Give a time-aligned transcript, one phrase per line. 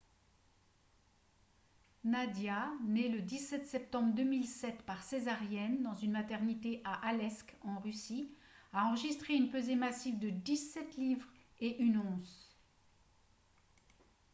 [2.03, 8.33] nadia née le 17 septembre 2007 par césarienne dans une maternité à aleisk en russie
[8.73, 11.29] a enregistré une pesée massive de 17 livres
[11.59, 12.57] et 1 once